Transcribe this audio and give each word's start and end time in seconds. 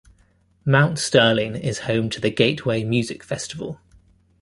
Mount 0.65 0.97
Sterling 0.97 1.55
is 1.55 1.81
home 1.81 2.09
to 2.09 2.19
the 2.19 2.31
Gateway 2.31 2.83
Music 2.83 3.21
Festival. 3.23 3.79